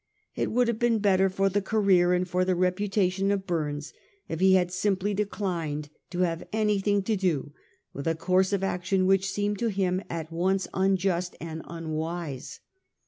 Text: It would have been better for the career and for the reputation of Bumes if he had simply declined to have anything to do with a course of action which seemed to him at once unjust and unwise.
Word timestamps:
It 0.35 0.51
would 0.51 0.67
have 0.67 0.79
been 0.79 0.97
better 0.97 1.29
for 1.29 1.47
the 1.47 1.61
career 1.61 2.11
and 2.13 2.27
for 2.27 2.43
the 2.43 2.55
reputation 2.55 3.29
of 3.29 3.45
Bumes 3.45 3.93
if 4.27 4.39
he 4.39 4.55
had 4.55 4.71
simply 4.71 5.13
declined 5.13 5.89
to 6.09 6.21
have 6.21 6.47
anything 6.51 7.03
to 7.03 7.15
do 7.15 7.53
with 7.93 8.07
a 8.07 8.15
course 8.15 8.51
of 8.51 8.63
action 8.63 9.05
which 9.05 9.29
seemed 9.29 9.59
to 9.59 9.67
him 9.67 10.01
at 10.09 10.31
once 10.31 10.67
unjust 10.73 11.35
and 11.39 11.61
unwise. 11.65 12.61